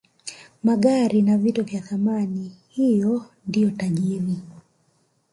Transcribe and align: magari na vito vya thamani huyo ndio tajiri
magari 0.63 1.21
na 1.21 1.37
vito 1.37 1.63
vya 1.63 1.81
thamani 1.81 2.51
huyo 2.75 3.25
ndio 3.47 3.71
tajiri 3.71 4.37